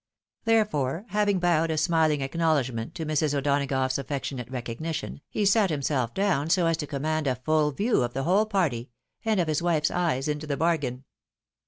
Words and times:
Therefore, 0.45 1.05
having 1.09 1.37
bowed 1.37 1.69
a 1.69 1.77
smiling 1.77 2.21
acknowledgment 2.21 2.95
to 2.95 3.05
Mrs. 3.05 3.35
O'Donagough's 3.37 3.99
affectionate 3.99 4.49
recognition, 4.49 5.21
he 5.29 5.45
sat 5.45 5.69
himself 5.69 6.11
down 6.15 6.49
so 6.49 6.65
as 6.65 6.77
to 6.77 6.87
command 6.87 7.27
a 7.27 7.35
fuU 7.45 7.77
view 7.77 8.01
of 8.01 8.13
the 8.15 8.23
whole 8.23 8.47
party, 8.47 8.89
and 9.23 9.39
of 9.39 9.47
his 9.47 9.61
wife's 9.61 9.91
eyes 9.91 10.27
into 10.27 10.47
the 10.47 10.57
bargain. 10.57 11.03